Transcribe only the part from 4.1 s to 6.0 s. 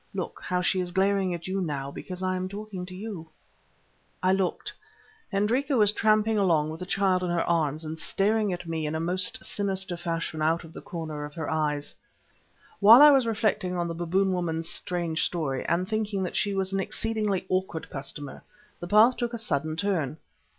I looked. Hendrika was